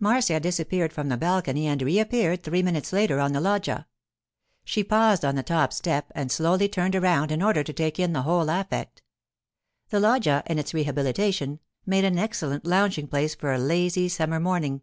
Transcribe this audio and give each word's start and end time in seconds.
Marcia 0.00 0.40
disappeared 0.40 0.90
from 0.90 1.10
the 1.10 1.18
balcony 1.18 1.66
and 1.66 1.82
reappeared 1.82 2.42
three 2.42 2.62
minutes 2.62 2.94
later 2.94 3.20
on 3.20 3.32
the 3.34 3.42
loggia. 3.42 3.86
She 4.64 4.82
paused 4.82 5.22
on 5.22 5.34
the 5.34 5.42
top 5.42 5.70
step 5.70 6.10
and 6.14 6.32
slowly 6.32 6.66
turned 6.66 6.96
around 6.96 7.30
in 7.30 7.42
order 7.42 7.62
to 7.62 7.72
take 7.74 7.98
in 7.98 8.14
the 8.14 8.22
whole 8.22 8.48
affect. 8.48 9.02
The 9.90 10.00
loggia, 10.00 10.42
in 10.46 10.58
its 10.58 10.72
rehabilitation, 10.72 11.60
made 11.84 12.04
an 12.06 12.18
excellent 12.18 12.64
lounging 12.64 13.06
place 13.08 13.34
for 13.34 13.52
a 13.52 13.58
lazy 13.58 14.08
summer 14.08 14.40
morning. 14.40 14.80